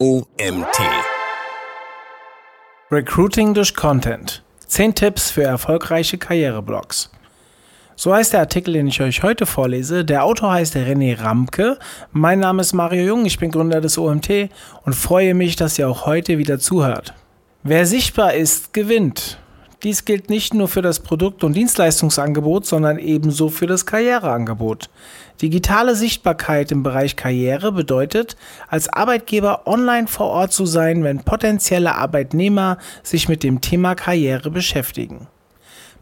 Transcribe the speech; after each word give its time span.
OMT. 0.00 0.78
Recruiting 2.92 3.52
durch 3.52 3.74
Content. 3.74 4.44
10 4.68 4.94
Tipps 4.94 5.32
für 5.32 5.42
erfolgreiche 5.42 6.18
Karriereblogs. 6.18 7.10
So 7.96 8.14
heißt 8.14 8.32
der 8.32 8.38
Artikel, 8.38 8.74
den 8.74 8.86
ich 8.86 9.00
euch 9.00 9.24
heute 9.24 9.44
vorlese. 9.44 10.04
Der 10.04 10.22
Autor 10.22 10.52
heißt 10.52 10.76
René 10.76 11.20
Ramke. 11.20 11.80
Mein 12.12 12.38
Name 12.38 12.60
ist 12.60 12.74
Mario 12.74 13.06
Jung, 13.06 13.26
ich 13.26 13.40
bin 13.40 13.50
Gründer 13.50 13.80
des 13.80 13.98
OMT 13.98 14.50
und 14.84 14.94
freue 14.94 15.34
mich, 15.34 15.56
dass 15.56 15.76
ihr 15.80 15.88
auch 15.88 16.06
heute 16.06 16.38
wieder 16.38 16.60
zuhört. 16.60 17.14
Wer 17.64 17.84
sichtbar 17.84 18.34
ist, 18.34 18.72
gewinnt. 18.72 19.40
Dies 19.84 20.04
gilt 20.04 20.28
nicht 20.28 20.54
nur 20.54 20.66
für 20.66 20.82
das 20.82 20.98
Produkt- 20.98 21.44
und 21.44 21.52
Dienstleistungsangebot, 21.54 22.66
sondern 22.66 22.98
ebenso 22.98 23.48
für 23.48 23.68
das 23.68 23.86
Karriereangebot. 23.86 24.90
Digitale 25.40 25.94
Sichtbarkeit 25.94 26.72
im 26.72 26.82
Bereich 26.82 27.14
Karriere 27.14 27.70
bedeutet, 27.70 28.36
als 28.66 28.92
Arbeitgeber 28.92 29.68
online 29.68 30.08
vor 30.08 30.26
Ort 30.26 30.52
zu 30.52 30.66
sein, 30.66 31.04
wenn 31.04 31.22
potenzielle 31.22 31.94
Arbeitnehmer 31.94 32.78
sich 33.04 33.28
mit 33.28 33.44
dem 33.44 33.60
Thema 33.60 33.94
Karriere 33.94 34.50
beschäftigen. 34.50 35.28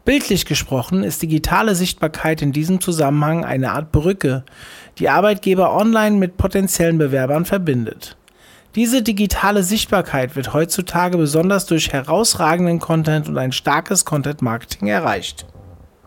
Bildlich 0.05 0.47
gesprochen 0.47 1.03
ist 1.03 1.21
digitale 1.21 1.75
Sichtbarkeit 1.75 2.41
in 2.41 2.53
diesem 2.53 2.81
Zusammenhang 2.81 3.45
eine 3.45 3.73
Art 3.73 3.91
Brücke, 3.91 4.43
die 4.97 5.09
Arbeitgeber 5.09 5.75
online 5.75 6.15
mit 6.15 6.37
potenziellen 6.37 6.97
Bewerbern 6.97 7.45
verbindet. 7.45 8.17
Diese 8.77 9.01
digitale 9.01 9.63
Sichtbarkeit 9.63 10.35
wird 10.35 10.53
heutzutage 10.53 11.17
besonders 11.17 11.65
durch 11.65 11.93
herausragenden 11.93 12.77
Content 12.77 13.27
und 13.27 13.35
ein 13.39 13.51
starkes 13.51 14.05
Content 14.05 14.43
Marketing 14.43 14.87
erreicht. 14.87 15.47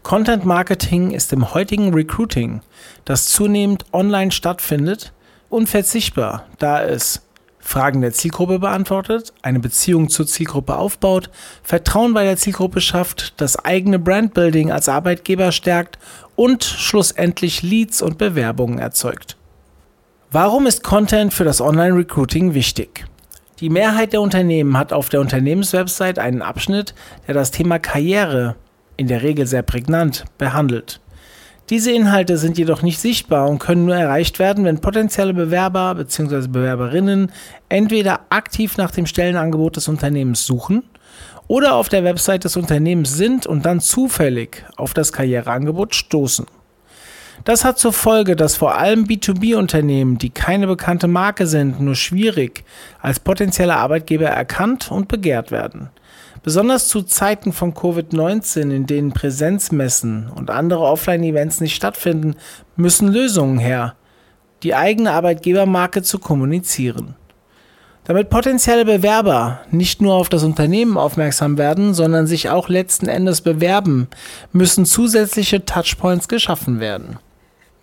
Content 0.04 0.44
Marketing 0.44 1.10
ist 1.10 1.32
im 1.32 1.52
heutigen 1.52 1.92
Recruiting, 1.92 2.60
das 3.04 3.26
zunehmend 3.26 3.86
online 3.92 4.30
stattfindet, 4.30 5.12
unverzichtbar, 5.48 6.46
da 6.60 6.80
es 6.84 7.22
Fragen 7.58 8.02
der 8.02 8.12
Zielgruppe 8.12 8.60
beantwortet, 8.60 9.32
eine 9.42 9.58
Beziehung 9.58 10.08
zur 10.08 10.28
Zielgruppe 10.28 10.76
aufbaut, 10.76 11.28
Vertrauen 11.64 12.14
bei 12.14 12.22
der 12.22 12.36
Zielgruppe 12.36 12.80
schafft, 12.80 13.40
das 13.40 13.64
eigene 13.64 13.98
Brandbuilding 13.98 14.70
als 14.70 14.88
Arbeitgeber 14.88 15.50
stärkt 15.50 15.98
und 16.36 16.62
schlussendlich 16.62 17.62
Leads 17.62 18.00
und 18.00 18.16
Bewerbungen 18.16 18.78
erzeugt. 18.78 19.36
Warum 20.32 20.68
ist 20.68 20.84
Content 20.84 21.34
für 21.34 21.42
das 21.42 21.60
Online-Recruiting 21.60 22.54
wichtig? 22.54 23.04
Die 23.58 23.68
Mehrheit 23.68 24.12
der 24.12 24.20
Unternehmen 24.20 24.78
hat 24.78 24.92
auf 24.92 25.08
der 25.08 25.20
Unternehmenswebsite 25.20 26.22
einen 26.22 26.40
Abschnitt, 26.40 26.94
der 27.26 27.34
das 27.34 27.50
Thema 27.50 27.80
Karriere, 27.80 28.54
in 28.96 29.08
der 29.08 29.24
Regel 29.24 29.48
sehr 29.48 29.62
prägnant, 29.62 30.24
behandelt. 30.38 31.00
Diese 31.68 31.90
Inhalte 31.90 32.36
sind 32.36 32.58
jedoch 32.58 32.82
nicht 32.82 33.00
sichtbar 33.00 33.48
und 33.50 33.58
können 33.58 33.86
nur 33.86 33.96
erreicht 33.96 34.38
werden, 34.38 34.64
wenn 34.64 34.80
potenzielle 34.80 35.34
Bewerber 35.34 35.96
bzw. 35.96 36.46
Bewerberinnen 36.46 37.32
entweder 37.68 38.20
aktiv 38.28 38.76
nach 38.76 38.92
dem 38.92 39.06
Stellenangebot 39.06 39.74
des 39.74 39.88
Unternehmens 39.88 40.46
suchen 40.46 40.84
oder 41.48 41.74
auf 41.74 41.88
der 41.88 42.04
Website 42.04 42.44
des 42.44 42.56
Unternehmens 42.56 43.14
sind 43.14 43.48
und 43.48 43.66
dann 43.66 43.80
zufällig 43.80 44.64
auf 44.76 44.94
das 44.94 45.12
Karriereangebot 45.12 45.92
stoßen. 45.96 46.46
Das 47.44 47.64
hat 47.64 47.78
zur 47.78 47.94
Folge, 47.94 48.36
dass 48.36 48.56
vor 48.56 48.76
allem 48.76 49.04
B2B-Unternehmen, 49.04 50.18
die 50.18 50.30
keine 50.30 50.66
bekannte 50.66 51.08
Marke 51.08 51.46
sind, 51.46 51.80
nur 51.80 51.94
schwierig 51.94 52.64
als 53.00 53.18
potenzielle 53.18 53.76
Arbeitgeber 53.76 54.26
erkannt 54.28 54.90
und 54.90 55.08
begehrt 55.08 55.50
werden. 55.50 55.88
Besonders 56.42 56.88
zu 56.88 57.02
Zeiten 57.02 57.52
von 57.52 57.74
Covid-19, 57.74 58.70
in 58.70 58.86
denen 58.86 59.12
Präsenzmessen 59.12 60.30
und 60.34 60.50
andere 60.50 60.80
Offline-Events 60.80 61.60
nicht 61.60 61.74
stattfinden, 61.74 62.34
müssen 62.76 63.08
Lösungen 63.08 63.58
her, 63.58 63.94
die 64.62 64.74
eigene 64.74 65.12
Arbeitgebermarke 65.12 66.02
zu 66.02 66.18
kommunizieren. 66.18 67.14
Damit 68.04 68.30
potenzielle 68.30 68.84
Bewerber 68.84 69.60
nicht 69.70 70.00
nur 70.02 70.14
auf 70.14 70.28
das 70.28 70.42
Unternehmen 70.42 70.96
aufmerksam 70.96 71.58
werden, 71.58 71.94
sondern 71.94 72.26
sich 72.26 72.48
auch 72.48 72.68
letzten 72.68 73.08
Endes 73.08 73.42
bewerben, 73.42 74.08
müssen 74.52 74.84
zusätzliche 74.84 75.64
Touchpoints 75.64 76.28
geschaffen 76.28 76.80
werden. 76.80 77.18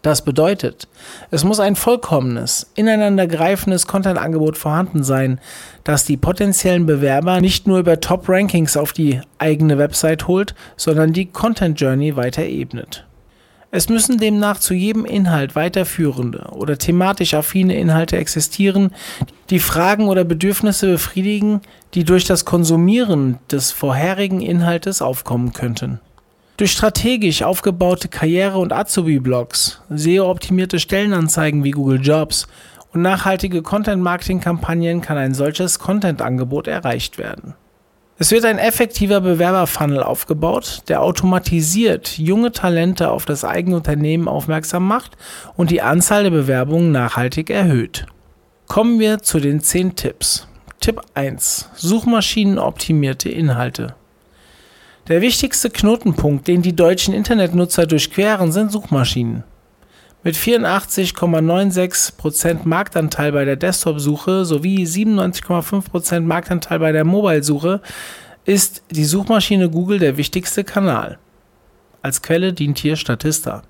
Das 0.02 0.24
bedeutet, 0.24 0.88
es 1.31 1.44
muss 1.44 1.59
ein 1.59 1.75
vollkommenes, 1.75 2.72
ineinandergreifendes 2.75 3.88
Content-Angebot 3.88 4.58
vorhanden 4.58 5.03
sein, 5.03 5.40
das 5.84 6.06
die 6.06 6.18
potenziellen 6.18 6.85
Bewerber 6.85 7.41
nicht 7.41 7.68
nur 7.68 7.80
über 7.80 8.00
Top-Rankings 8.00 8.78
auf 8.78 8.94
die 8.94 9.19
eigene 9.40 9.78
Website 9.78 10.28
holt, 10.28 10.53
sondern 10.75 11.13
die 11.13 11.25
Content-Journey 11.25 12.16
weiter 12.16 12.44
ebnet. 12.44 13.08
Es 13.69 13.90
müssen 13.90 14.18
demnach 14.18 14.59
zu 14.59 14.74
jedem 14.74 15.03
Inhalt 15.03 15.56
weiterführende 15.56 16.50
oder 16.52 16.78
thematisch 16.78 17.34
affine 17.34 17.75
Inhalte 17.75 18.18
existieren, 18.18 18.91
die 19.50 19.59
Fragen 19.59 20.08
oder 20.08 20.24
Bedürfnisse 20.24 20.88
befriedigen, 20.88 21.62
die 21.94 22.06
durch 22.06 22.24
das 22.24 22.46
Konsumieren 22.46 23.40
des 23.52 23.72
vorherigen 23.72 24.41
Inhaltes 24.41 25.02
aufkommen 25.02 25.52
könnten. 25.52 26.00
Durch 26.57 26.72
strategisch 26.72 27.44
aufgebaute 27.44 28.07
Karriere- 28.07 28.57
und 28.57 28.73
Azubi-Blogs, 28.73 29.79
SEO-optimierte 29.90 30.79
Stellenanzeigen 30.79 31.63
wie 31.63 31.69
Google 31.69 32.01
Jobs 32.01 32.47
und 32.91 33.03
nachhaltige 33.03 33.62
Content-Marketing-Kampagnen 33.62 35.01
kann 35.01 35.19
ein 35.19 35.35
solches 35.35 35.78
Content-Angebot 35.78 36.66
erreicht 36.66 37.19
werden. 37.19 37.53
Es 38.17 38.31
wird 38.31 38.44
ein 38.46 38.57
effektiver 38.57 39.22
Bewerberfunnel 39.22 40.01
aufgebaut, 40.01 40.81
der 40.88 41.03
automatisiert 41.03 42.17
junge 42.17 42.51
Talente 42.51 43.12
auf 43.12 43.25
das 43.25 43.46
eigene 43.46 43.75
Unternehmen 43.75 44.28
aufmerksam 44.28 44.88
macht 44.88 45.16
und 45.57 45.69
die 45.69 45.84
Anzahl 45.84 46.23
der 46.23 46.31
Bewerbungen 46.31 46.91
nachhaltig 46.91 47.51
erhöht. 47.51 48.07
Kommen 48.67 49.00
wir 49.00 49.19
zu 49.19 49.40
den 49.40 49.62
10 49.62 49.96
Tipps. 49.96 50.47
Tipp 50.79 51.01
1. 51.13 51.69
Suchmaschinenoptimierte 51.75 53.29
Inhalte. 53.29 53.94
Der 55.07 55.22
wichtigste 55.22 55.69
Knotenpunkt, 55.69 56.50
den 56.50 56.62
die 56.62 56.75
deutschen 56.75 57.13
Internetnutzer 57.13 57.88
durchqueren, 57.88 58.51
sind 58.51 58.73
Suchmaschinen. 58.73 59.45
Mit 60.22 60.35
84,96% 60.35 62.66
Marktanteil 62.66 63.31
bei 63.31 63.46
der 63.46 63.56
Desktop-Suche 63.56 64.44
sowie 64.44 64.84
97,5% 64.84 66.19
Marktanteil 66.22 66.79
bei 66.79 66.91
der 66.91 67.06
Mobile-Suche 67.06 67.79
ist 68.44 68.84
die 68.91 69.06
Suchmaschine 69.06 69.69
Google 69.69 70.00
der 70.00 70.17
wichtigste 70.17 70.66
Kanal. 70.66 71.19
Als 72.01 72.22
Quelle 72.22 72.51
dient 72.51 72.79
hier 72.79 72.97
Statista. 72.97 73.63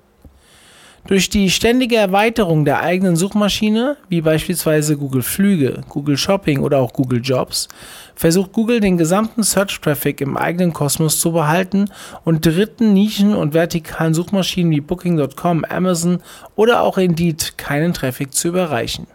Durch 1.08 1.30
die 1.30 1.48
ständige 1.48 1.96
Erweiterung 1.96 2.66
der 2.66 2.82
eigenen 2.82 3.16
Suchmaschine, 3.16 3.96
wie 4.10 4.20
beispielsweise 4.20 4.98
Google 4.98 5.22
Flüge, 5.22 5.80
Google 5.88 6.18
Shopping 6.18 6.60
oder 6.60 6.80
auch 6.80 6.92
Google 6.92 7.22
Jobs, 7.22 7.68
versucht 8.14 8.52
Google 8.52 8.80
den 8.80 8.98
gesamten 8.98 9.42
Search-Traffic 9.42 10.20
im 10.20 10.36
eigenen 10.36 10.74
Kosmos 10.74 11.18
zu 11.18 11.32
behalten 11.32 11.86
und 12.26 12.44
dritten 12.44 12.92
Nischen- 12.92 13.34
und 13.34 13.54
vertikalen 13.54 14.12
Suchmaschinen 14.12 14.70
wie 14.70 14.82
Booking.com, 14.82 15.64
Amazon 15.64 16.20
oder 16.56 16.82
auch 16.82 16.98
Indeed 16.98 17.56
keinen 17.56 17.94
Traffic 17.94 18.34
zu 18.34 18.48
überreichen. 18.48 19.06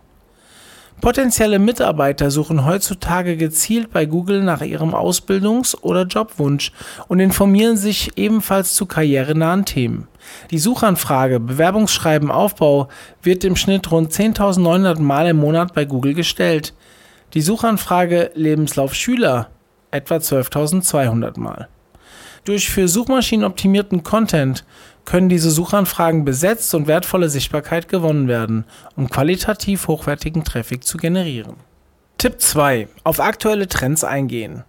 Potenzielle 1.02 1.59
Mitarbeiter 1.59 2.31
suchen 2.31 2.66
heutzutage 2.66 3.36
gezielt 3.36 3.92
bei 3.92 4.06
Google 4.06 4.42
nach 4.42 4.62
ihrem 4.62 4.94
Ausbildungs- 4.94 5.76
oder 5.81 6.04
Jobwunsch 6.04 6.72
und 7.08 7.20
informieren 7.20 7.76
sich 7.78 8.18
ebenfalls 8.18 8.74
zu 8.74 8.86
karrierenahen 8.86 9.66
Themen. 9.66 10.08
Die 10.52 10.59
Suchanfrage 10.59 11.40
Bewerbungsschreiben 11.40 12.31
Aufbau 12.31 12.88
wird 13.22 13.44
im 13.44 13.56
Schnitt 13.56 13.92
rund 13.92 14.12
10.900 14.12 15.00
Mal 15.00 15.28
im 15.28 15.38
Monat 15.38 15.74
bei 15.74 15.86
Google 15.86 16.14
gestellt. 16.14 16.74
Die 17.34 17.42
Suchanfrage 17.42 18.31
Lebenslauf 18.36 18.94
Schüler 18.94 19.50
etwa 19.92 20.16
12.200 20.16 21.40
Mal. 21.40 21.68
Durch 22.46 22.70
für 22.70 22.90
Suchmaschinen 22.90 23.46
optimierten 23.46 24.04
Content 24.04 24.66
können 25.06 25.30
diese 25.30 25.50
Suchanfragen 25.50 26.26
besetzt 26.26 26.74
und 26.76 26.88
wertvolle 26.88 27.30
Sichtbarkeit 27.30 27.88
gewonnen 27.88 28.28
werden, 28.28 28.66
um 28.96 29.09
qualitativ 29.09 29.88
hochwertigen 29.88 30.44
Traffic 30.44 30.84
zu 30.84 30.98
generieren. 30.98 31.56
Tipp 32.18 32.42
2. 32.42 32.90
Auf 33.04 33.19
aktuelle 33.19 33.68
Trends 33.68 34.04
eingehen. 34.04 34.63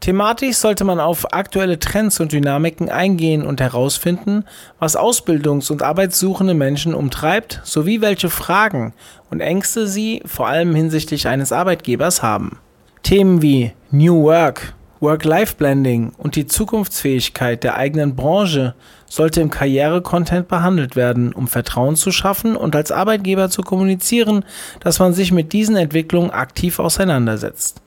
Thematisch 0.00 0.56
sollte 0.56 0.84
man 0.84 0.98
auf 0.98 1.34
aktuelle 1.34 1.78
Trends 1.78 2.20
und 2.20 2.32
Dynamiken 2.32 2.88
eingehen 2.88 3.42
und 3.44 3.60
herausfinden, 3.60 4.44
was 4.78 4.96
Ausbildungs- 4.96 5.70
und 5.70 5.82
arbeitssuchende 5.82 6.54
Menschen 6.54 6.94
umtreibt, 6.94 7.60
sowie 7.64 8.00
welche 8.00 8.30
Fragen 8.30 8.94
und 9.30 9.40
Ängste 9.40 9.86
sie 9.86 10.22
vor 10.24 10.48
allem 10.48 10.74
hinsichtlich 10.74 11.28
eines 11.28 11.52
Arbeitgebers 11.52 12.22
haben. 12.22 12.58
Themen 13.02 13.42
wie 13.42 13.72
New 13.90 14.22
Work, 14.22 14.74
Work-Life-Blending 15.00 16.12
und 16.18 16.36
die 16.36 16.46
Zukunftsfähigkeit 16.46 17.64
der 17.64 17.76
eigenen 17.76 18.16
Branche 18.16 18.74
sollte 19.06 19.40
im 19.40 19.50
Karriere-Content 19.50 20.46
behandelt 20.46 20.94
werden, 20.94 21.32
um 21.32 21.48
Vertrauen 21.48 21.96
zu 21.96 22.12
schaffen 22.12 22.54
und 22.54 22.76
als 22.76 22.92
Arbeitgeber 22.92 23.48
zu 23.48 23.62
kommunizieren, 23.62 24.44
dass 24.80 24.98
man 24.98 25.14
sich 25.14 25.32
mit 25.32 25.54
diesen 25.54 25.76
Entwicklungen 25.76 26.30
aktiv 26.30 26.78
auseinandersetzt. 26.78 27.80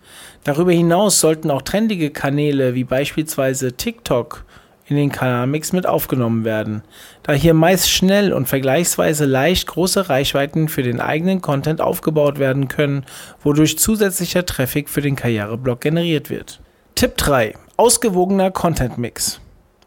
Darüber 0.44 0.72
hinaus 0.72 1.20
sollten 1.20 1.52
auch 1.52 1.62
trendige 1.62 2.10
Kanäle 2.10 2.74
wie 2.74 2.84
beispielsweise 2.84 3.74
TikTok 3.74 4.44
in 4.88 4.98
den 4.98 5.12
Kanalmix 5.12 5.72
mit 5.72 5.86
aufgenommen 5.86 6.44
werden, 6.44 6.82
da 7.22 7.34
hier 7.34 7.54
meist 7.54 7.90
schnell 7.90 8.34
und 8.34 8.50
vergleichsweise 8.50 9.26
leicht 9.26 9.68
große 9.68 10.10
Reichweiten 10.10 10.68
für 10.68 10.84
den 10.84 11.00
eigenen 11.00 11.42
Content 11.42 11.80
aufgebaut 11.80 12.40
werden 12.40 12.68
können, 12.68 13.06
wodurch 13.44 13.78
zusätzlicher 13.78 14.46
Traffic 14.46 14.90
für 14.90 15.02
den 15.02 15.16
Karriereblog 15.16 15.80
generiert 15.80 16.30
wird. 16.30 16.60
Tipp 17.04 17.18
3. 17.18 17.54
Ausgewogener 17.76 18.50
Content 18.50 18.98
Mix. 18.98 19.42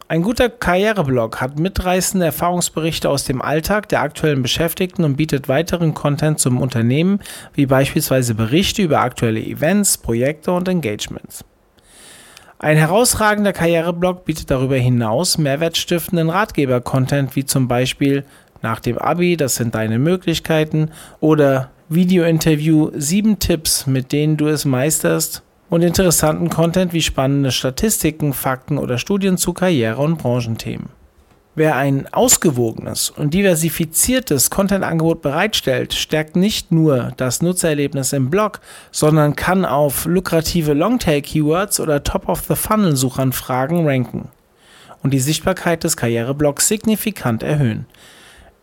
Ein 0.07 0.21
guter 0.21 0.49
Karriereblog 0.49 1.41
hat 1.41 1.57
mitreißende 1.57 2.27
Erfahrungsberichte 2.27 3.09
aus 3.09 3.23
dem 3.23 3.41
Alltag 3.41 3.89
der 3.89 4.01
aktuellen 4.01 4.43
Beschäftigten 4.43 5.03
und 5.03 5.15
bietet 5.15 5.49
weiteren 5.49 5.95
Content 5.95 6.37
zum 6.37 6.61
Unternehmen, 6.61 7.19
wie 7.55 7.65
beispielsweise 7.65 8.35
Berichte 8.35 8.83
über 8.83 8.99
aktuelle 8.99 9.39
Events, 9.39 9.97
Projekte 9.97 10.51
und 10.51 10.67
Engagements. 10.67 11.43
Ein 12.59 12.77
herausragender 12.77 13.51
Karriereblog 13.51 14.23
bietet 14.23 14.51
darüber 14.51 14.75
hinaus 14.75 15.39
mehrwertstiftenden 15.39 16.29
Ratgeber-Content 16.29 17.35
wie 17.35 17.45
zum 17.45 17.67
Beispiel 17.67 18.25
nach 18.61 18.79
dem 18.79 18.99
Abi, 18.99 19.37
das 19.37 19.55
sind 19.55 19.73
deine 19.73 19.97
Möglichkeiten 19.97 20.91
oder 21.19 21.71
Video-Interview, 21.89 22.91
sieben 22.93 23.39
Tipps, 23.39 23.87
mit 23.87 24.11
denen 24.11 24.37
du 24.37 24.45
es 24.45 24.65
meisterst 24.65 25.41
und 25.69 25.81
interessanten 25.81 26.49
Content 26.49 26.93
wie 26.93 27.01
spannende 27.01 27.51
Statistiken, 27.51 28.33
Fakten 28.33 28.77
oder 28.77 28.97
Studien 28.97 29.37
zu 29.37 29.53
Karriere- 29.53 30.01
und 30.01 30.17
Branchenthemen. 30.17 30.89
Wer 31.55 31.75
ein 31.75 32.07
ausgewogenes 32.13 33.09
und 33.09 33.33
diversifiziertes 33.33 34.51
Content-Angebot 34.51 35.23
bereitstellt, 35.23 35.95
stärkt 35.95 36.35
nicht 36.35 36.71
nur 36.71 37.13
das 37.17 37.41
Nutzererlebnis 37.41 38.13
im 38.13 38.29
Blog, 38.29 38.59
sondern 38.91 39.35
kann 39.35 39.65
auf 39.65 40.05
lukrative 40.05 40.73
Longtail-Keywords 40.73 41.79
oder 41.79 42.03
Top-of-the-Funnel-Suchanfragen 42.03 43.87
ranken 43.87 44.29
und 45.01 45.15
die 45.15 45.19
Sichtbarkeit 45.19 45.83
des 45.83 45.97
Karriereblogs 45.97 46.67
signifikant 46.67 47.41
erhöhen. 47.41 47.87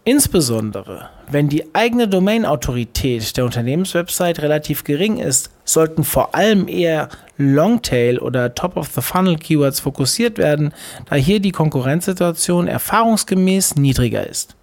Insbesondere, 0.07 1.09
wenn 1.31 1.49
die 1.49 1.75
eigene 1.75 2.07
Domain-Autorität 2.07 3.39
der 3.39 3.47
Unternehmenswebsite 3.47 4.43
relativ 4.43 4.85
gering 4.85 5.17
ist, 5.17 5.51
sollten 5.65 6.05
vor 6.05 6.35
allem 6.35 6.69
eher 6.69 7.09
Longtail 7.39 8.19
oder 8.19 8.55
Top-of-the-Funnel-Keywords 8.55 9.81
fokussiert 9.81 10.37
werden, 10.37 10.75
da 11.09 11.17
hier 11.17 11.41
die 11.41 11.53
Konkurrenzsituation 11.53 12.69
erfahrungsgemäß 12.69 13.77
niedriger 13.77 14.27
ist. 14.27 14.57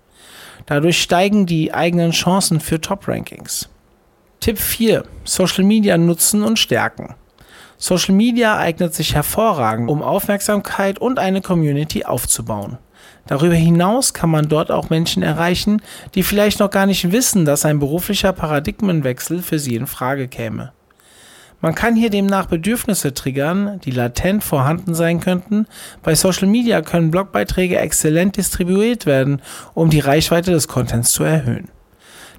Dadurch 0.68 1.02
steigen 1.02 1.48
die 1.48 1.74
eigenen 1.74 2.12
Chancen 2.12 2.60
für 2.60 2.80
Top-Rankings. 2.80 3.68
Tipp 4.42 4.60
4. 4.60 5.06
Social 5.24 5.64
Media 5.64 5.98
nutzen 5.98 6.44
und 6.44 6.60
stärken. 6.60 7.16
Social 7.78 8.14
Media 8.14 8.58
eignet 8.58 8.94
sich 8.94 9.16
hervorragend, 9.16 9.90
um 9.90 10.04
Aufmerksamkeit 10.04 11.00
und 11.00 11.18
eine 11.18 11.42
Community 11.42 12.06
aufzubauen. 12.06 12.78
Darüber 13.28 13.56
hinaus 13.56 14.14
kann 14.14 14.30
man 14.30 14.50
dort 14.50 14.72
auch 14.72 14.90
Menschen 14.90 15.24
erreichen, 15.24 15.82
die 16.16 16.24
vielleicht 16.24 16.60
noch 16.60 16.70
gar 16.70 16.86
nicht 16.86 17.12
wissen, 17.12 17.46
dass 17.46 17.66
ein 17.66 17.80
beruflicher 17.80 18.34
Paradigmenwechsel 18.34 19.42
für 19.42 19.60
sie 19.60 19.76
in 19.76 19.88
Frage 19.88 20.28
käme. 20.28 20.74
Man 21.62 21.76
kann 21.76 21.96
hier 21.96 22.10
demnach 22.10 22.48
Bedürfnisse 22.48 23.14
triggern, 23.14 23.80
die 23.86 23.92
latent 23.92 24.44
vorhanden 24.44 24.96
sein 24.96 25.20
könnten. 25.20 25.68
Bei 26.02 26.16
Social 26.16 26.48
Media 26.48 26.82
können 26.82 27.12
Blogbeiträge 27.12 27.78
exzellent 27.78 28.36
distribuiert 28.36 29.06
werden, 29.06 29.44
um 29.76 29.92
die 29.92 30.00
Reichweite 30.00 30.50
des 30.50 30.68
Contents 30.68 31.12
zu 31.12 31.24
erhöhen. 31.24 31.70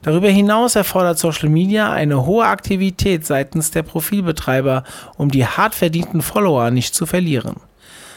Darüber 0.02 0.28
hinaus 0.28 0.74
erfordert 0.74 1.20
Social 1.20 1.48
Media 1.48 1.92
eine 1.92 2.26
hohe 2.26 2.44
Aktivität 2.44 3.24
seitens 3.24 3.70
der 3.70 3.84
Profilbetreiber, 3.84 4.82
um 5.16 5.30
die 5.30 5.46
hart 5.46 5.76
verdienten 5.76 6.22
Follower 6.22 6.72
nicht 6.72 6.92
zu 6.92 7.06
verlieren. 7.06 7.60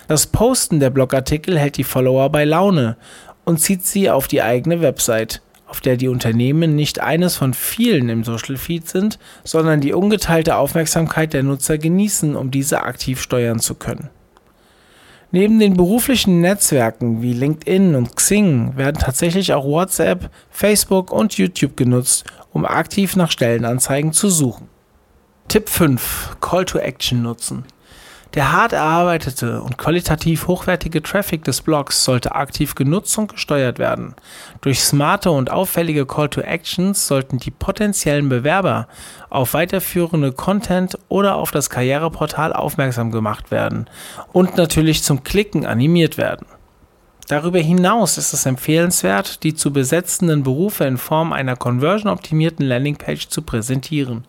Das 0.07 0.28
Posten 0.28 0.80
der 0.80 0.90
Blogartikel 0.90 1.57
hält 1.57 1.78
die 1.78 1.84
Follower 1.84 2.30
bei 2.30 2.46
Laune 2.46 2.98
und 3.44 3.60
zieht 3.60 3.86
sie 3.86 4.10
auf 4.10 4.28
die 4.28 4.42
eigene 4.42 4.81
Website, 4.81 5.42
auf 5.68 5.81
der 5.81 5.98
die 5.98 6.07
Unternehmen 6.07 6.75
nicht 6.75 7.00
eines 7.00 7.36
von 7.36 7.54
vielen 7.54 8.10
im 8.10 8.24
Social 8.24 8.57
Feed 8.57 8.88
sind, 8.88 9.18
sondern 9.44 9.81
die 9.81 9.94
ungeteilte 9.94 10.57
Aufmerksamkeit 10.57 11.34
der 11.34 11.44
Nutzer 11.44 11.78
genießen, 11.78 12.36
um 12.36 12.52
diese 12.52 12.84
aktiv 12.84 13.22
steuern 13.22 13.60
zu 13.60 13.75
können. 13.75 14.10
Neben 15.31 15.60
den 15.60 15.75
beruflichen 15.75 16.40
Netzwerken 16.40 17.22
wie 17.22 17.34
LinkedIn 17.34 17.96
und 17.96 18.16
Xing 18.16 18.78
werden 18.78 18.98
tatsächlich 19.00 19.54
auch 19.54 19.66
WhatsApp, 19.66 20.30
Facebook 20.50 21.12
und 21.12 21.34
YouTube 21.34 21.75
genutzt, 21.75 22.25
um 22.54 22.63
aktiv 22.63 23.16
nach 23.16 23.31
Stellenanzeigen 23.31 24.13
zu 24.13 24.30
suchen. 24.30 24.69
Tipp 25.48 25.68
5. 25.68 26.38
Call 26.40 26.66
to 26.66 26.78
Action 26.78 27.22
nutzen. 27.22 27.66
Der 28.36 28.52
hart 28.52 28.74
erarbeitete 28.74 29.62
und 29.62 29.78
qualitativ 29.78 30.48
hochwertige 30.48 31.02
Traffic 31.02 31.46
des 31.46 31.62
Blogs 31.62 32.04
sollte 32.04 32.36
aktiv 32.36 32.76
genutzt 32.76 33.18
und 33.18 33.32
gesteuert 33.32 33.80
werden. 33.80 34.14
Durch 34.60 34.82
smarte 34.82 35.32
und 35.32 35.52
auffällige 35.52 36.06
Call 36.06 36.28
to 36.28 36.42
Actions 36.42 37.08
sollten 37.08 37.38
die 37.38 37.52
potenziellen 37.52 38.28
Bewerber 38.28 38.90
auf 39.30 39.54
weiterführende 39.54 40.34
Content 40.34 40.98
oder 41.08 41.36
auf 41.36 41.52
das 41.52 41.70
Karriereportal 41.70 42.52
aufmerksam 42.52 43.10
gemacht 43.10 43.52
werden 43.52 43.90
und 44.34 44.58
natürlich 44.58 45.02
zum 45.02 45.24
Klicken 45.24 45.66
animiert 45.66 46.18
werden. 46.18 46.46
Darüber 47.27 47.60
hinaus 47.60 48.19
ist 48.19 48.33
es 48.33 48.45
empfehlenswert, 48.45 49.44
die 49.44 49.56
zu 49.56 49.74
besetzenden 49.74 50.44
Berufe 50.44 50.83
in 50.83 50.98
Form 50.98 51.33
einer 51.33 51.56
conversion-optimierten 51.56 52.66
Landingpage 52.66 53.30
zu 53.30 53.42
präsentieren. 53.42 54.25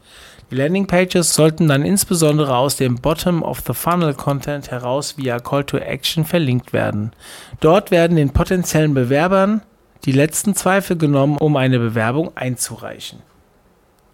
Die 0.51 0.55
Landingpages 0.55 1.35
sollten 1.35 1.69
dann 1.69 1.85
insbesondere 1.85 2.57
aus 2.57 2.77
dem 2.77 2.95
Bottom-of-the-Funnel-Content 2.95 4.71
heraus 4.71 5.19
via 5.19 5.41
Call 5.41 5.65
to 5.65 5.77
Action 5.77 6.25
verlinkt 6.25 6.73
werden. 6.73 7.13
Dort 7.61 7.91
werden 7.91 8.17
den 8.17 8.31
potenziellen 8.31 8.95
Bewerbern 8.95 9.63
die 10.05 10.13
letzten 10.13 10.55
Zweifel 10.55 10.97
genommen, 10.97 11.37
um 11.37 11.57
eine 11.57 11.79
Bewerbung 11.79 12.31
einzureichen. 12.37 13.19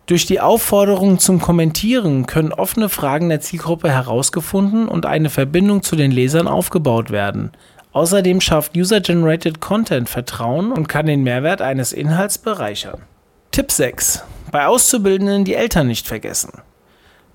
Durch 0.06 0.26
die 0.26 0.40
Aufforderung 0.40 1.18
zum 1.18 1.40
Kommentieren 1.40 2.26
können 2.26 2.52
offene 2.52 2.88
Fragen 2.88 3.28
der 3.28 3.40
Zielgruppe 3.40 3.90
herausgefunden 3.90 4.88
und 4.88 5.06
eine 5.06 5.30
Verbindung 5.30 5.82
zu 5.82 5.94
den 5.94 6.10
Lesern 6.10 6.48
aufgebaut 6.48 7.10
werden. 7.10 7.52
Außerdem 7.92 8.40
schafft 8.40 8.76
User-Generated 8.76 9.60
Content 9.60 10.08
Vertrauen 10.08 10.72
und 10.72 10.88
kann 10.88 11.06
den 11.06 11.22
Mehrwert 11.22 11.60
eines 11.60 11.92
Inhalts 11.92 12.38
bereichern. 12.38 13.02
Tipp 13.50 13.70
6. 13.70 14.24
Bei 14.50 14.66
Auszubildenden 14.66 15.44
die 15.44 15.54
Eltern 15.54 15.88
nicht 15.88 16.06
vergessen. 16.06 16.62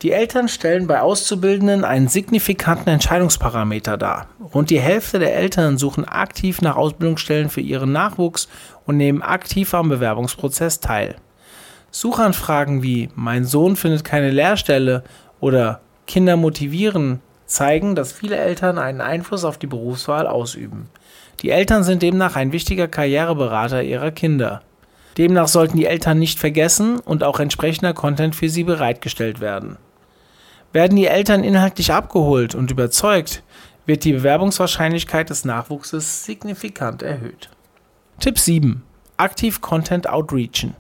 Die 0.02 0.12
Eltern 0.12 0.48
stellen 0.48 0.88
bei 0.88 1.02
Auszubildenden 1.02 1.84
einen 1.84 2.08
signifikanten 2.08 2.90
Entscheidungsparameter 2.90 3.98
dar. 3.98 4.28
Rund 4.54 4.70
die 4.70 4.80
Hälfte 4.80 5.20
der 5.20 5.36
Eltern 5.36 5.78
suchen 5.78 6.06
aktiv 6.06 6.62
nach 6.62 6.76
Ausbildungsstellen 6.76 7.50
für 7.50 7.62
ihren 7.62 7.92
Nachwuchs 7.92 8.48
und 8.86 8.98
nehmen 8.98 9.22
aktiv 9.22 9.74
am 9.74 9.90
Bewerbungsprozess 9.90 10.80
teil. 10.80 11.16
Suchanfragen 11.92 12.84
wie 12.84 13.10
Mein 13.16 13.46
Sohn 13.46 13.76
findet 13.76 14.04
keine 14.04 14.30
Lehrstelle 14.30 15.04
oder 15.40 15.82
Kinder 16.06 16.36
motivieren 16.36 17.22
zeigen, 17.48 17.96
dass 17.96 18.12
viele 18.12 18.36
Eltern 18.36 18.78
einen 18.78 19.02
Einfluss 19.02 19.44
auf 19.44 19.58
die 19.58 19.68
Berufswahl 19.68 20.28
ausüben. 20.28 20.90
Die 21.42 21.50
Eltern 21.50 21.84
sind 21.84 22.02
demnach 22.02 22.36
ein 22.36 22.52
wichtiger 22.52 22.88
Karriereberater 22.88 23.84
ihrer 23.84 24.12
Kinder. 24.12 24.62
Demnach 25.18 25.48
sollten 25.48 25.78
die 25.78 25.86
Eltern 25.86 26.20
nicht 26.20 26.40
vergessen 26.40 27.00
und 27.00 27.24
auch 27.24 27.40
entsprechender 27.40 27.94
Content 27.94 28.36
für 28.36 28.50
sie 28.50 28.64
bereitgestellt 28.64 29.40
werden. 29.40 29.78
Werden 30.74 30.96
die 30.96 31.08
Eltern 31.08 31.44
inhaltlich 31.44 31.92
abgeholt 31.92 32.54
und 32.54 32.70
überzeugt, 32.70 33.42
wird 33.86 34.04
die 34.04 34.14
Bewerbungswahrscheinlichkeit 34.14 35.30
des 35.30 35.46
Nachwuchses 35.46 36.26
signifikant 36.26 37.02
erhöht. 37.02 37.50
Tipp 38.20 38.38
7. 38.38 38.84
Aktiv 39.16 39.62
Content 39.62 40.10
outreachen. 40.10 40.76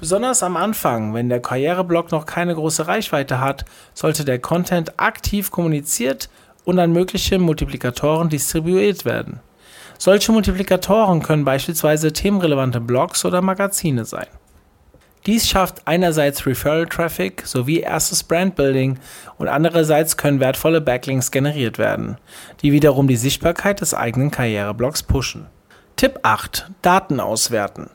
Besonders 0.00 0.42
am 0.42 0.56
Anfang, 0.56 1.12
wenn 1.12 1.28
der 1.28 1.40
Karriereblog 1.40 2.10
noch 2.10 2.24
keine 2.24 2.54
große 2.54 2.88
Reichweite 2.88 3.38
hat, 3.38 3.66
sollte 3.92 4.24
der 4.24 4.38
Content 4.38 4.98
aktiv 4.98 5.50
kommuniziert 5.50 6.30
und 6.64 6.78
an 6.78 6.92
mögliche 6.92 7.38
Multiplikatoren 7.38 8.30
distribuiert 8.30 9.04
werden. 9.04 9.40
Solche 9.98 10.32
Multiplikatoren 10.32 11.22
können 11.22 11.44
beispielsweise 11.44 12.14
themenrelevante 12.14 12.80
Blogs 12.80 13.26
oder 13.26 13.42
Magazine 13.42 14.06
sein. 14.06 14.26
Dies 15.26 15.46
schafft 15.46 15.82
einerseits 15.84 16.46
Referral 16.46 16.86
Traffic 16.86 17.42
sowie 17.44 17.80
erstes 17.80 18.22
Brandbuilding 18.22 18.98
und 19.36 19.48
andererseits 19.48 20.16
können 20.16 20.40
wertvolle 20.40 20.80
Backlinks 20.80 21.30
generiert 21.30 21.76
werden, 21.76 22.16
die 22.62 22.72
wiederum 22.72 23.06
die 23.06 23.16
Sichtbarkeit 23.16 23.82
des 23.82 23.92
eigenen 23.92 24.30
Karriereblogs 24.30 25.02
pushen. 25.02 25.46
Tipp 25.96 26.20
8. 26.22 26.70
Daten 26.80 27.20
auswerten. 27.20 27.90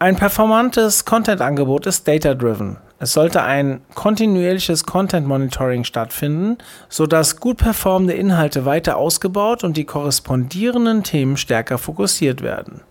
Ein 0.00 0.14
performantes 0.14 1.04
Content-Angebot 1.04 1.86
ist 1.88 2.06
data-driven. 2.06 2.76
Es 3.00 3.14
sollte 3.14 3.42
ein 3.42 3.80
kontinuierliches 3.96 4.84
Content 4.84 5.26
Monitoring 5.26 5.82
stattfinden, 5.82 6.58
sodass 6.88 7.40
gut 7.40 7.56
performende 7.56 8.14
Inhalte 8.14 8.64
weiter 8.64 8.96
ausgebaut 8.96 9.64
und 9.64 9.76
die 9.76 9.86
korrespondierenden 9.86 11.02
Themen 11.02 11.36
stärker 11.36 11.78
fokussiert 11.78 12.42
werden. 12.42 12.82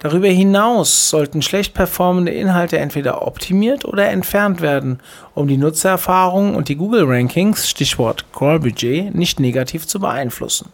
Darüber 0.00 0.26
hinaus 0.26 1.08
sollten 1.08 1.40
schlecht 1.40 1.72
performende 1.72 2.32
Inhalte 2.32 2.78
entweder 2.78 3.24
optimiert 3.24 3.84
oder 3.84 4.08
entfernt 4.08 4.60
werden, 4.60 4.98
um 5.34 5.46
die 5.46 5.56
Nutzererfahrung 5.56 6.56
und 6.56 6.68
die 6.68 6.76
Google 6.76 7.04
Rankings, 7.04 7.70
Stichwort 7.70 8.24
Crawl 8.32 8.58
Budget, 8.58 9.14
nicht 9.14 9.38
negativ 9.38 9.86
zu 9.86 10.00
beeinflussen. 10.00 10.70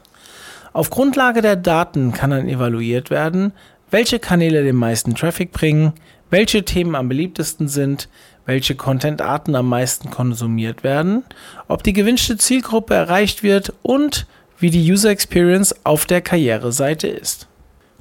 Auf 0.73 0.91
Grundlage 0.91 1.41
der 1.43 1.57
Daten 1.57 2.13
kann 2.13 2.31
dann 2.31 2.49
evaluiert 2.49 3.11
werden, 3.11 3.53
welche 3.91 4.19
Kanäle 4.19 4.65
den 4.65 4.77
meisten 4.77 5.15
Traffic 5.15 5.53
bringen, 5.53 5.93
welche 6.31 6.65
Themen 6.65 6.95
am 6.95 7.09
beliebtesten 7.09 7.69
sind, 7.69 8.09
welche 8.47 8.75
Content-Arten 8.75 9.55
am 9.55 9.69
meisten 9.69 10.11
konsumiert 10.11 10.85
werden, 10.85 11.25
ob 11.69 11.83
die 11.83 11.93
gewünschte 11.93 12.37
Zielgruppe 12.37 12.95
erreicht 12.95 13.43
wird 13.43 13.73
und 13.83 14.27
wie 14.59 14.71
die 14.71 14.91
User 14.91 15.11
Experience 15.11 15.75
auf 15.85 16.07
der 16.07 16.21
Karriereseite 16.21 17.09
ist. 17.09 17.49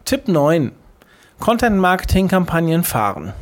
Tipp 0.05 0.27
9. 0.27 0.71
Content-Marketing-Kampagnen 1.39 2.83
fahren. 2.83 3.33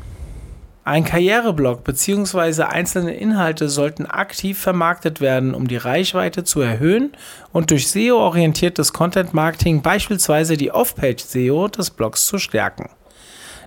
Ein 0.86 1.06
Karriereblog 1.06 1.86
bzw. 1.86 2.64
einzelne 2.64 3.14
Inhalte 3.14 3.70
sollten 3.70 4.06
aktiv 4.06 4.60
vermarktet 4.60 5.22
werden, 5.22 5.54
um 5.54 5.70
die 5.70 5.78
Reichweite 5.78 6.44
zu 6.44 6.60
erhöhen 6.60 7.14
und 7.54 7.72
durch 7.72 7.88
SEO-orientiertes 7.88 8.92
Content-Marketing 8.92 9.82
beispielsweise 9.82 10.58
die 10.58 10.72
Off-Page-SEO 10.72 11.70
des 11.70 11.90
Blogs 11.90 12.26
zu 12.26 12.38
stärken. 12.38 12.90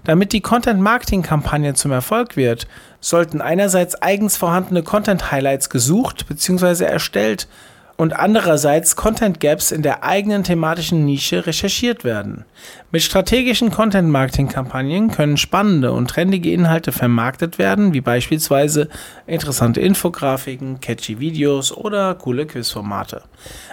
Damit 0.05 0.35
die 0.35 0.43
Content-Marketing-Kampagne 0.43 1.73
zum 1.73 1.91
Erfolg 1.91 2.37
wird, 2.37 2.69
sollten 3.01 3.41
einerseits 3.41 3.95
eigens 4.03 4.37
vorhandene 4.37 4.83
Content-Highlights 4.83 5.71
gesucht 5.71 6.29
bzw. 6.29 6.85
erstellt 6.85 7.49
und 7.97 8.15
andererseits 8.15 8.95
Content 8.95 9.41
Gaps 9.41 9.73
in 9.73 9.83
der 9.83 10.05
eigenen 10.05 10.45
thematischen 10.45 11.05
Nische 11.05 11.47
recherchiert 11.47 12.05
werden. 12.05 12.45
Mit 12.91 13.03
strategischen 13.03 13.71
Content 13.71 14.11
Marketing 14.11 14.49
Kampagnen 14.49 15.11
können 15.11 15.37
spannende 15.37 15.93
und 15.93 16.09
trendige 16.09 16.53
Inhalte 16.53 16.93
vermarktet 16.93 17.59
werden, 17.59 17.95
wie 17.95 18.03
beispielsweise 18.03 18.89
interessante 19.27 19.81
Infografiken, 19.81 20.81
catchy 20.81 21.19
Videos 21.19 21.73
oder 21.73 22.15
coole 22.15 22.47
Quizformate. 22.47 23.23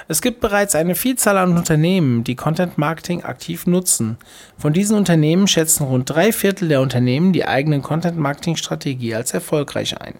Es 0.08 0.22
gibt 0.22 0.40
bereits 0.40 0.76
eine 0.76 0.96
Vielzahl 0.96 1.38
an 1.38 1.58
Unternehmen, 1.58 2.24
die 2.24 2.36
Content 2.36 2.78
Marketing 2.78 3.24
aktiv 3.24 3.68
nutzen. 3.68 4.18
Von 4.58 4.74
diesen 4.74 4.98
Unternehmen 4.98 5.48
schätzen 5.48 5.84
rund 5.86 6.10
drei 6.10 6.32
Viertel 6.32 6.70
der 6.70 6.82
Unternehmen 6.82 7.34
die 7.34 7.46
eigene 7.46 7.82
Content 7.82 8.18
Marketing 8.18 8.56
Strategie 8.56 9.16
als 9.16 9.34
erfolgreich 9.34 10.00
ein. 10.00 10.16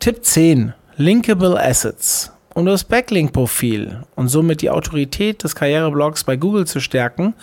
Tipp 0.00 0.24
10. 0.24 0.74
Linkable 0.96 1.60
Assets 1.60 2.32
um 2.58 2.66
das 2.66 2.82
Backlink-Profil 2.82 4.00
und 4.16 4.26
somit 4.26 4.62
die 4.62 4.70
Autorität 4.70 5.44
des 5.44 5.54
Karriereblogs 5.54 6.24
bei 6.24 6.34
Google 6.34 6.66
zu 6.66 6.80
stärken, 6.80 7.34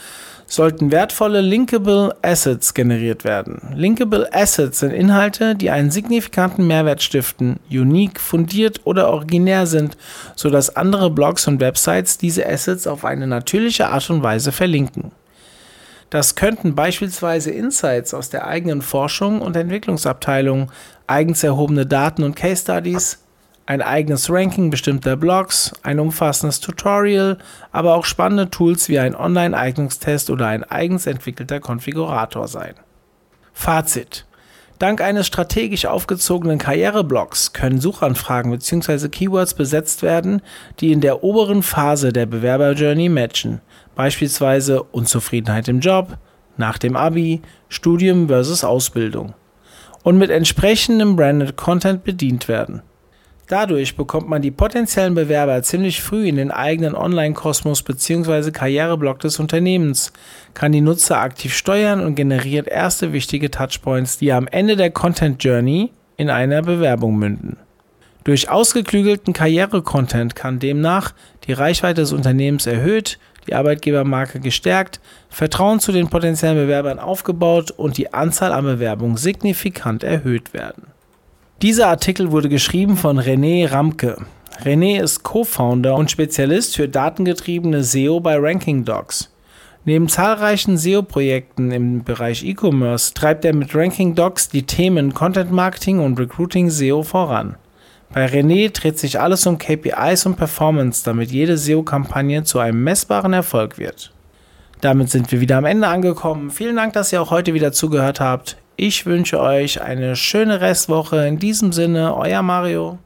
sollten 0.46 0.92
wertvolle 0.92 1.40
Linkable 1.40 2.14
Assets 2.22 2.74
generiert 2.74 3.24
werden. 3.24 3.62
Linkable 3.76 4.28
Assets 4.34 4.82
sind 4.82 4.92
Inhalte, 4.92 5.56
die 5.56 5.70
einen 5.70 5.90
signifikanten 5.90 6.68
Mehrwert 6.68 7.02
stiften, 7.02 7.62
unique, 7.72 8.20
fundiert 8.20 8.82
oder 8.84 9.08
originär 9.10 9.68
sind, 9.68 9.96
sodass 10.36 10.76
andere 10.76 11.10
Blogs 11.10 11.48
und 11.48 11.62
Websites 11.62 12.18
diese 12.18 12.46
Assets 12.46 12.86
auf 12.86 13.06
eine 13.06 13.26
natürliche 13.26 13.88
Art 13.88 14.10
und 14.10 14.22
Weise 14.22 14.52
verlinken. 14.52 15.14
Das 16.10 16.36
könnten 16.36 16.76
beispielsweise 16.76 17.52
Insights 17.52 18.14
aus 18.14 18.30
der 18.30 18.48
eigenen 18.48 18.82
Forschung 18.82 19.42
und 19.42 19.56
Entwicklungsabteilung, 19.56 20.74
eigens 21.08 21.42
erhobene 21.42 21.86
Daten 21.86 22.22
und 22.24 22.36
Case 22.36 22.64
Studies, 22.64 23.25
ein 23.66 23.82
eigenes 23.82 24.30
Ranking 24.30 24.70
bestimmter 24.70 25.16
Blogs, 25.16 25.74
ein 25.82 26.00
umfassendes 26.00 26.60
Tutorial, 26.60 27.40
aber 27.72 27.96
auch 27.96 28.06
spannende 28.06 28.50
Tools 28.50 28.90
wie 28.90 29.00
ein 29.00 29.16
Online-Eignungstest 29.16 30.30
oder 30.30 30.48
ein 30.48 30.64
eigens 30.64 31.08
entwickelter 31.08 31.60
Konfigurator 31.60 32.48
sein. 32.48 32.76
Fazit. 33.54 34.26
Dank 34.78 35.02
eines 35.02 35.26
strategisch 35.26 35.86
aufgezogenen 35.86 36.60
Karriereblogs 36.60 37.54
können 37.54 37.80
Suchanfragen 37.80 38.52
bzw. 38.52 39.08
Keywords 39.08 39.54
besetzt 39.54 40.04
werden, 40.04 40.42
die 40.80 40.92
in 40.92 41.00
der 41.00 41.24
oberen 41.24 41.64
Phase 41.64 42.12
der 42.12 42.26
Bewerberjourney 42.26 43.08
matchen, 43.08 43.62
beispielsweise 43.96 44.84
Unzufriedenheit 44.84 45.70
im 45.70 45.80
Job, 45.80 46.18
nach 46.58 46.78
dem 46.78 46.98
Abi, 46.98 47.42
Studium 47.70 48.28
versus 48.28 48.66
Ausbildung, 48.66 49.34
und 50.04 50.18
mit 50.18 50.30
entsprechendem 50.30 51.16
Branded 51.16 51.56
Content 51.56 52.04
bedient 52.04 52.50
werden. 52.50 52.82
Dadurch 53.48 53.96
bekommt 53.96 54.28
man 54.28 54.42
die 54.42 54.50
potenziellen 54.50 55.14
Bewerber 55.14 55.62
ziemlich 55.62 56.02
früh 56.02 56.28
in 56.28 56.38
den 56.38 56.50
eigenen 56.50 56.96
Online-Kosmos 56.96 57.84
bzw. 57.84 58.50
Karriereblock 58.50 59.20
des 59.20 59.40
Unternehmens, 59.40 60.12
kann 60.56 60.72
die 60.72 60.82
Nutzer 60.82 61.20
aktiv 61.20 61.54
steuern 61.56 62.04
und 62.04 62.16
generiert 62.16 62.68
erste 62.68 63.14
wichtige 63.14 63.52
Touchpoints, 63.52 64.18
die 64.18 64.32
am 64.32 64.48
Ende 64.48 64.76
der 64.76 64.90
Content 64.90 65.44
Journey 65.44 65.92
in 66.18 66.32
einer 66.32 66.64
Bewerbung 66.64 67.18
münden. 67.18 67.58
Durch 68.24 68.50
ausgeklügelten 68.50 69.34
Karriere-Content 69.34 70.36
kann 70.36 70.58
demnach 70.58 71.14
die 71.46 71.54
Reichweite 71.54 72.02
des 72.02 72.14
Unternehmens 72.14 72.66
erhöht, 72.66 73.20
die 73.46 73.54
Arbeitgebermarke 73.54 74.40
gestärkt, 74.40 75.00
Vertrauen 75.30 75.80
zu 75.80 75.92
den 75.92 76.10
potenziellen 76.10 76.58
Bewerbern 76.58 76.98
aufgebaut 76.98 77.70
und 77.70 78.00
die 78.00 78.12
Anzahl 78.12 78.52
an 78.52 78.66
Bewerbungen 78.66 79.18
signifikant 79.18 80.04
erhöht 80.04 80.54
werden. 80.54 80.95
Dieser 81.62 81.88
Artikel 81.88 82.32
wurde 82.32 82.50
geschrieben 82.50 82.98
von 82.98 83.18
René 83.18 83.72
Ramke. 83.72 84.18
René 84.66 85.02
ist 85.02 85.24
Co-Founder 85.24 85.96
und 85.96 86.12
Spezialist 86.12 86.76
für 86.76 86.90
datengetriebene 86.90 87.82
SEO 87.82 88.20
bei 88.20 88.38
Ranking 88.38 88.84
Docs. 88.84 89.32
Neben 89.86 90.10
zahlreichen 90.10 90.78
SEO-Projekten 90.78 91.72
im 91.72 92.04
Bereich 92.04 92.44
E-Commerce 92.44 93.14
treibt 93.14 93.46
er 93.46 93.56
mit 93.56 93.74
Ranking 93.74 94.16
Docs 94.16 94.50
die 94.50 94.64
Themen 94.64 95.14
Content 95.14 95.52
Marketing 95.54 96.00
und 96.00 96.20
Recruiting 96.20 96.70
SEO 96.70 97.04
voran. 97.04 97.56
Bei 98.14 98.26
René 98.26 98.74
dreht 98.74 99.00
sich 99.00 99.22
alles 99.22 99.48
um 99.48 99.58
KPIs 99.58 100.26
und 100.26 100.36
Performance, 100.36 101.06
damit 101.06 101.32
jede 101.32 101.58
SEO-Kampagne 101.58 102.44
zu 102.44 102.60
einem 102.60 102.84
messbaren 102.84 103.32
Erfolg 103.32 103.78
wird. 103.78 104.12
Damit 104.82 105.10
sind 105.10 105.32
wir 105.32 105.40
wieder 105.40 105.58
am 105.58 105.66
Ende 105.66 105.88
angekommen. 105.88 106.52
Vielen 106.52 106.76
Dank, 106.76 106.92
dass 106.94 107.14
ihr 107.14 107.22
auch 107.22 107.32
heute 107.32 107.54
wieder 107.54 107.72
zugehört 107.72 108.20
habt. 108.20 108.58
Ich 108.78 109.06
wünsche 109.06 109.40
euch 109.40 109.82
eine 109.82 110.18
schöne 110.18 110.60
Restwoche. 110.60 111.26
In 111.26 111.40
diesem 111.40 111.72
Sinne, 111.72 112.16
euer 112.18 112.42
Mario. 112.42 113.00